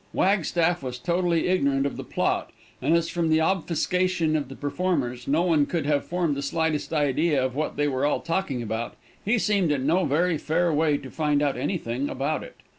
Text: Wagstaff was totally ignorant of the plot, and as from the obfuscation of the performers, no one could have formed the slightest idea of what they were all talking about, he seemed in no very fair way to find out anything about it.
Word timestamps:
Wagstaff 0.13 0.81
was 0.81 0.97
totally 0.97 1.45
ignorant 1.47 1.85
of 1.85 1.95
the 1.95 2.03
plot, 2.03 2.49
and 2.81 2.95
as 2.97 3.07
from 3.07 3.29
the 3.29 3.39
obfuscation 3.39 4.35
of 4.35 4.49
the 4.49 4.55
performers, 4.55 5.27
no 5.27 5.43
one 5.43 5.67
could 5.67 5.85
have 5.85 6.03
formed 6.07 6.35
the 6.35 6.41
slightest 6.41 6.91
idea 6.91 7.39
of 7.45 7.53
what 7.53 7.75
they 7.75 7.87
were 7.87 8.03
all 8.03 8.19
talking 8.19 8.63
about, 8.63 8.95
he 9.23 9.37
seemed 9.37 9.71
in 9.71 9.85
no 9.85 10.03
very 10.05 10.39
fair 10.39 10.73
way 10.73 10.97
to 10.97 11.11
find 11.11 11.43
out 11.43 11.55
anything 11.55 12.09
about 12.09 12.41
it. 12.43 12.57